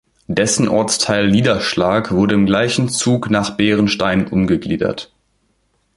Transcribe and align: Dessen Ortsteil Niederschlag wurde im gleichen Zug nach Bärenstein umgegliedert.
Dessen 0.25 0.67
Ortsteil 0.67 1.29
Niederschlag 1.29 2.09
wurde 2.11 2.33
im 2.33 2.47
gleichen 2.47 2.89
Zug 2.89 3.29
nach 3.29 3.51
Bärenstein 3.55 4.25
umgegliedert. 4.25 5.13